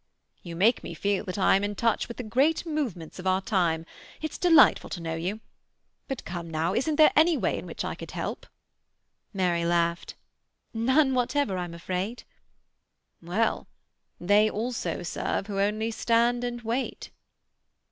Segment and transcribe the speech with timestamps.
[0.41, 3.39] "You make me feel that I am in touch with the great movements of our
[3.39, 3.85] time.
[4.19, 5.41] It's delightful to know you.
[6.07, 8.47] But come now, isn't there any way in which I could help?"
[9.31, 10.15] Mary laughed.
[10.73, 12.23] "None whatever, I'm afraid."
[13.21, 17.11] "Well,—"They also serve who only stand and wait.""